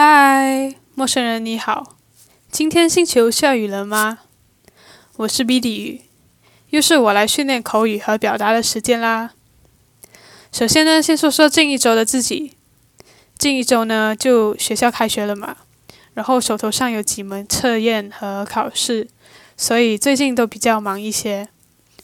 [0.00, 1.96] 嗨，陌生人你好，
[2.52, 4.20] 今天星球下雨了吗？
[5.16, 6.02] 我是 B 底语，
[6.70, 9.32] 又是我来训练口语和表达的时间啦。
[10.52, 12.52] 首先呢，先说说近一周的自己。
[13.36, 15.56] 近一周呢，就学校开学了嘛，
[16.14, 19.08] 然后手头上有几门测验和考试，
[19.56, 21.48] 所以最近都比较忙一些，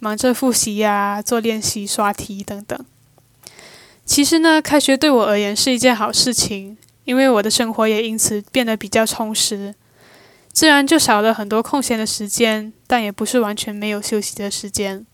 [0.00, 2.82] 忙着复习呀、做练习、刷题等等。
[4.06, 9.74] 其实呢，开学对我而言是一件好事情，因为我的生活也因此变得比较充实，
[10.52, 15.04] 自然就少了很多空闲的时间，但也不是完全没有休息的时间。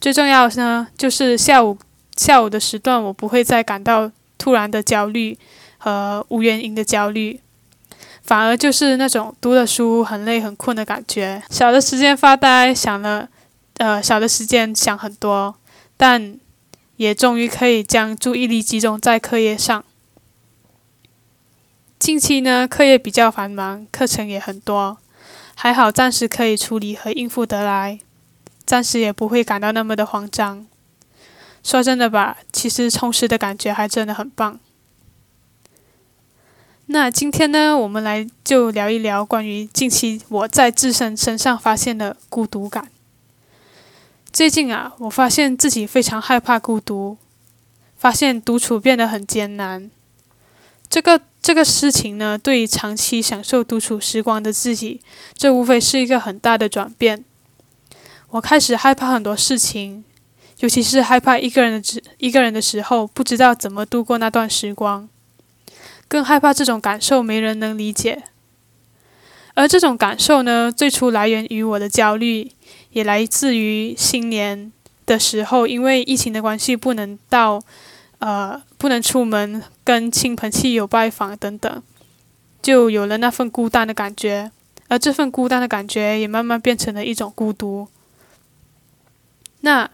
[0.00, 1.78] 最重要的呢，就是下午
[2.16, 5.38] 下午的时段，我不会再感到突然的焦虑
[5.78, 7.40] 和无原因的焦虑，
[8.22, 11.42] 反而就是那种读了书很累很困的感觉。
[11.50, 13.28] 小的时间发呆，想了，
[13.78, 15.54] 呃，小的时间想很多，
[15.96, 16.38] 但。
[16.96, 19.82] 也终于可以将注意力集中在课业上。
[22.00, 24.96] 近期呢，课业比较繁忙，课程也很多，
[25.54, 28.00] 还好暂时可以处理和应付得来，
[28.64, 30.66] 暂时也不会感到那么的慌张。
[31.62, 34.58] 说真的吧，其实充实的感觉还真的很棒。
[36.86, 42.88] 那今天呢，我们来就聊一聊关于近期我在自身身上发现的孤独感。
[44.32, 47.18] 最近啊，我发现自己非常害怕孤独，
[47.98, 49.90] 发现独处变得很艰难。
[50.88, 55.00] 这个这个事情呢，对于长期享受独处时光的自己，
[55.34, 57.24] 这无非是一个很大的转变。
[58.30, 60.04] 我开始害怕很多事情，
[60.60, 65.08] 尤其是害怕一个人的一个人的时候，不知道怎么度过那段时光，
[66.06, 68.22] 更害怕这种感受没人能理解。
[69.54, 72.52] 而这种感受呢，最初来源于我的焦虑。
[72.92, 74.72] 也来自于新年
[75.06, 77.62] 的时候，因为疫情的关系，不能到，
[78.20, 81.82] 呃，不能出门跟亲朋戚友拜访等等，
[82.62, 84.50] 就有了那份孤单的感觉，
[84.88, 87.88] 而这份孤单的感觉也慢慢变成了一种孤独。
[89.62, 89.90] 那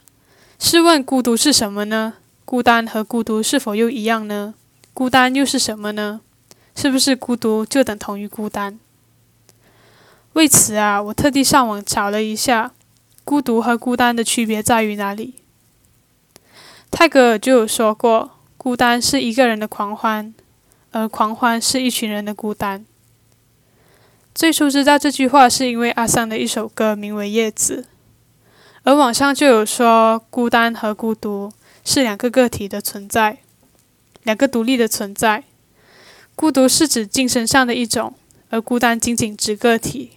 [0.59, 2.15] 试问，孤独是什么呢？
[2.45, 4.55] 孤单和孤独是否又一样呢？
[4.93, 6.21] 孤单又是什么呢？
[6.75, 8.79] 是不是孤独就等同于孤单？
[10.33, 12.73] 为此啊，我特地上网找了一下。
[13.25, 15.35] 孤独和孤单的区别在于哪里？
[16.91, 20.35] 泰戈尔就有说过，孤单是一个人的狂欢，
[20.93, 22.87] 而狂欢是一群人的孤单。
[24.35, 27.87] 最初知道这句话是因为阿桑的一首歌，名为《叶子》，
[28.83, 31.53] 而网上就有说，孤单和孤独
[31.85, 33.39] 是两个个体的存在，
[34.23, 35.45] 两个独立的存在。
[36.35, 38.15] 孤独是指精神上的一种，
[38.51, 40.13] 而孤单仅仅指个体。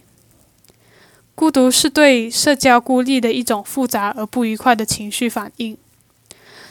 [1.34, 5.78] 孤独是对社交孤立的一种复杂而不愉快的情绪反应，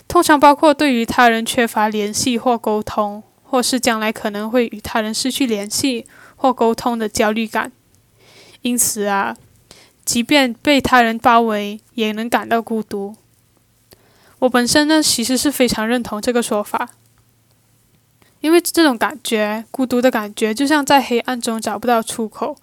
[0.10, 6.06] 通常包括对于他人缺乏联系或沟通，或是将来可能会与他人失去联系
[6.36, 7.72] 或沟通的焦虑感。
[8.64, 9.38] 因此啊，
[10.04, 13.16] 即便被他人包围，也能感到孤独。
[14.40, 16.90] 我本身呢，其实是非常认同这个说法，
[18.42, 22.58] 因为这种感觉，孤独的感觉，就像在黑暗中找不到出口，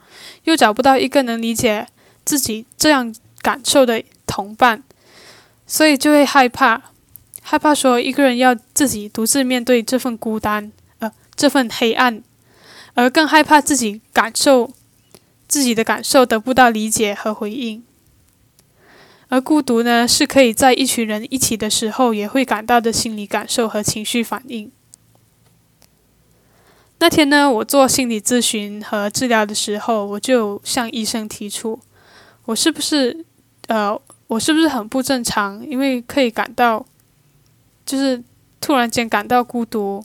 [0.44, 1.86] 又找不到一个能理解。
[2.24, 4.82] 自己这样感受的同伴，
[5.64, 6.90] 所以就会害怕，
[7.48, 12.20] 害怕说一个人要自己独自面对这份孤单，呃，这份黑暗，
[12.94, 14.72] 而更害怕自己感受
[15.46, 17.84] 自己的感受得不到理解和回应。
[19.28, 24.72] 而孤独呢，是可以在一群人一起的时候也会感到的心理感受和情绪反应。
[26.98, 31.78] 那天呢，我做心理咨询和治疗的时候，我就向医生提出。
[32.46, 33.24] 我是不是，
[33.68, 33.96] 呃，
[34.26, 35.64] 我是不是很不正常？
[35.64, 36.84] 因为可以感到，
[37.86, 38.22] 就是
[38.60, 40.04] 突然间感到孤独。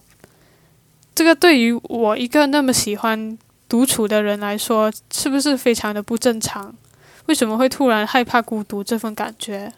[1.14, 3.38] 这个对于我一个那么喜欢
[3.68, 6.74] 独处的人来说，是不是非常的不正常？
[7.25, 9.74] 为什么会突然害怕孤独这份感觉？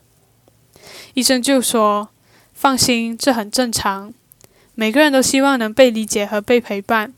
[1.14, 2.10] 医生就说
[2.54, 4.14] ：“放心，这很正常。
[4.76, 7.14] 每个人都希望能被理解和被陪伴，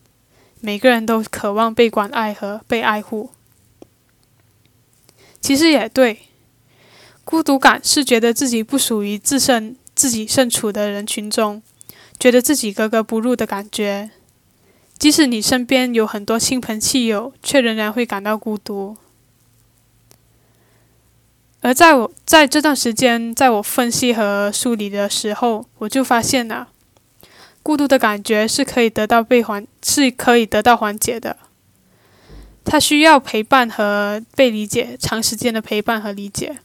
[0.61, 3.31] 每个人都渴望被关爱和被爱护。”
[5.39, 6.23] 其实也对，
[7.23, 11.63] 孤独感是觉得自己不属于自身、自己身处的人群中，
[12.19, 14.11] 觉得自己格格不入的感觉。
[14.99, 18.97] 即使你身边有很多亲朋戚友，却仍然会感到孤独。
[21.61, 26.69] 而在我在这段时间，在我分析和梳理的时候，我就发现了，
[27.63, 31.37] 孤独的感觉是可以得到被缓，是可以得到缓解的。
[32.63, 36.57] 他需要陪伴和被理解，长时间的陪伴和理解。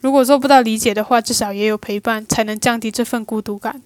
[0.00, 3.82] 如果做不到理解的话，至少也有陪伴，才能降低这份孤独感。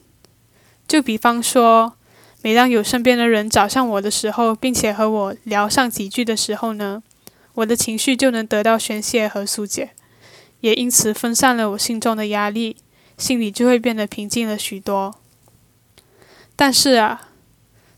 [0.86, 1.94] 就比方说，
[2.42, 7.02] 每当有身边的人找上我的时候，并且和我聊上几句的时候呢，
[7.54, 9.90] 我的情绪就能得到宣泄和疏解，
[10.60, 12.76] 也因此分散了我心中的压力，
[13.16, 15.14] 心里就会变得平静了许多。
[16.56, 17.28] 但是啊，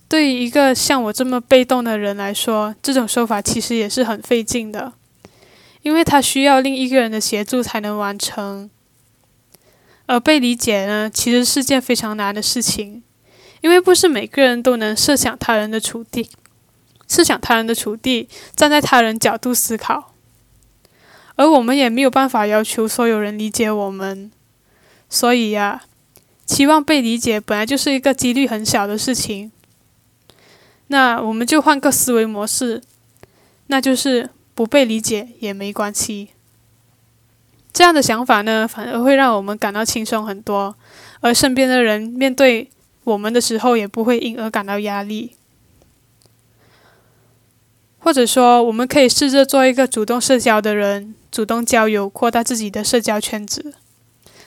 [0.06, 4.92] 对于一个像我这么被动的人来说，这种说法其实也是很费劲的，
[5.82, 8.70] 因为他需要另一个人的协助才能完成，
[10.06, 13.02] 而被理解呢，其实是件非常难的事情。
[13.60, 16.26] 因为不是每个人都能设想他人的处境，
[17.06, 18.26] 设想他人的处境，
[18.56, 20.14] 站在他人角度思考，
[21.36, 24.32] 而我们也没有办法要求所有人理解我们，
[25.08, 25.84] 所以呀，
[26.44, 29.52] 期望被理解本来就是一个几率很小的事情。
[30.88, 32.82] 那我们就换个思维模式，
[33.68, 36.30] 那就是不被理解也没关系。
[37.72, 40.76] 这样的想法呢，反而会让我们感到轻松很多，
[41.20, 42.68] 而身边的人面对。
[43.04, 45.32] 我们的时候也不会因而感到压力，
[47.98, 53.74] 或者说，我们可以试着做一个主动社交的人，主动交友，扩大自己的社交圈子，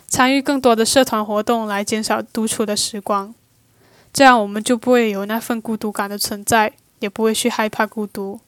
[0.08, 3.36] 参与更多的社团活动，来减少独处的时光。
[4.14, 8.40] 这样，我们就不会有那份孤独感的存在，也不会去害怕孤独。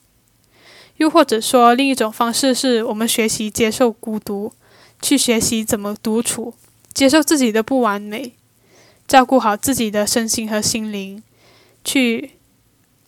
[0.98, 4.52] 又或者说，另一种方式是我们学习接受孤独，
[5.02, 6.54] 去学习怎么独处，
[6.94, 8.34] 接受自己的不完美。
[9.08, 11.24] 照顾好自己的身心和心灵，
[11.86, 12.32] 去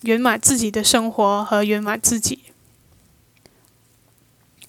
[0.03, 2.39] 圆满自己的生活和圆满自己。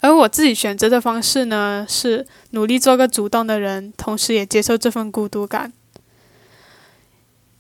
[0.01, 5.73] 而我自己选择的方式呢，是努力做个主动的人，同时也接受这份孤独感。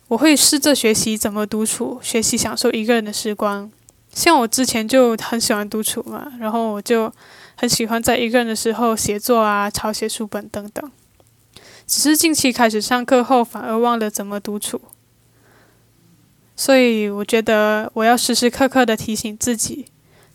[0.08, 3.70] 我会试着学习怎么独处，学习享受一个人的时光。
[4.12, 7.12] 像我之前就很喜欢独处嘛，然后我就
[7.56, 10.90] 很喜欢在一个人的时候写作啊、抄写书本等等。
[11.86, 14.80] 只是近期开始上课后，反而忘了怎么独处，
[16.54, 19.86] 所以我觉得我要时时刻刻的提醒自己，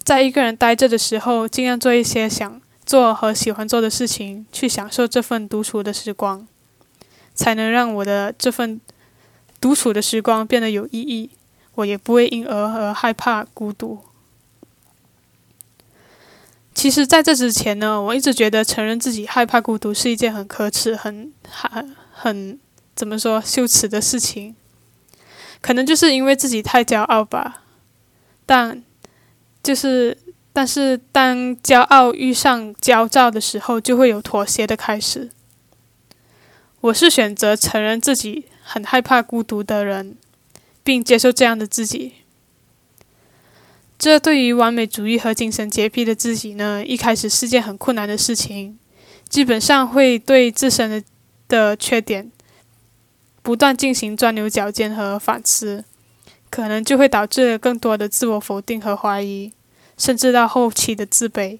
[0.03, 6.45] 在一个人待着的时候，尽量做一些想做和喜欢做的事情，去享受这份独处的时光，
[7.33, 8.81] 才能让我的这份
[9.61, 11.29] 独处的时光变得有意义，
[11.75, 13.99] 我也不会因而而害怕孤独。
[16.73, 22.59] 其实，在这之前呢，我一直觉得承认自己害怕孤独是一件很可耻、很很很
[22.93, 24.55] 怎么说羞耻的事情。
[25.61, 27.63] 可能就是因为自己太骄傲吧。
[28.45, 28.83] 但
[29.63, 30.17] 就是，
[30.51, 35.31] 但是当骄傲遇上焦躁的时候，就会有妥协的开始。
[36.81, 40.17] 我是选择承认自己很害怕孤独的人，
[40.85, 42.13] 并接受这样的自己。
[43.97, 48.77] 这对于完美主义和精神洁癖的自己呢，一开始是件很困难的事情。
[49.27, 51.03] 基本上会对自身的
[51.47, 52.31] 的缺点
[53.41, 55.83] 不断进行钻牛角尖和反思，
[56.51, 59.51] 可能就会导致更多的自我否定和怀疑，
[59.97, 61.57] 甚至到后期的自卑。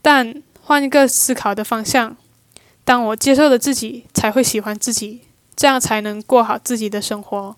[0.00, 2.16] 但换一个思考的方向，
[2.84, 5.20] 当我接受了自己，才会喜欢自己，
[5.54, 7.56] 这样才能过好自己的生活。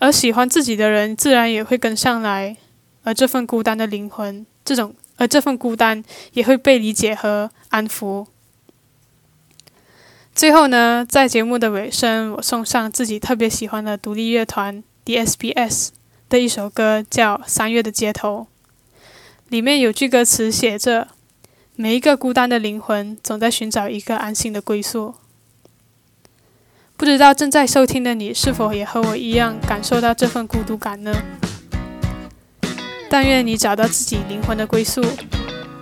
[0.00, 2.56] 而喜欢自己的人，自然也会跟上来，
[3.04, 6.02] 而这份孤单的灵魂，这种而这份孤单
[6.32, 8.26] 也会被理解和安抚。
[10.34, 15.92] 最后呢，在节目的尾声，我送上自己特别喜欢的独立乐团 D.S.B.S
[16.30, 18.46] 的一首歌，叫《三月的街头》。
[19.50, 21.08] 里面有句歌词写着
[21.76, 25.16] ：“每一个孤单的灵魂，总在寻找一个安心的归宿。”
[27.00, 31.10] 不知道正在收听的你是否也和我一样感受到这份孤独感呢？
[33.08, 35.00] 但愿你找到自己灵魂的归宿，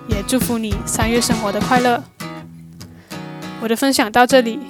[0.07, 2.05] 也祝福你三月生活的快乐。
[3.61, 4.61] 我的分享到这里，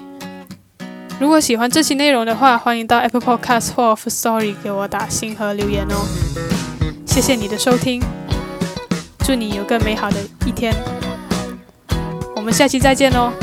[1.20, 5.96] 如果喜欢这期内容的话，欢迎到 Apple Podcast 或 f Story 给我打星和留言哦。
[7.04, 8.02] 谢谢你的收听，
[9.18, 10.74] 祝你有个美好的一天，
[12.34, 13.34] 我们下期再见哦。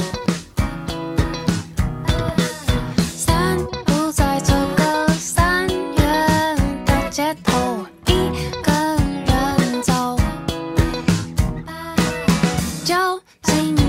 [12.86, 12.94] 就
[13.42, 13.85] 请你